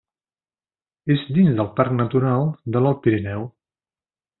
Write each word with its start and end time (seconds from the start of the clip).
És 1.17 1.21
dins 1.37 1.53
del 1.61 1.69
Parc 1.81 1.95
Natural 2.01 2.49
de 2.77 2.85
l'Alt 2.87 3.05
Pirineu. 3.07 3.49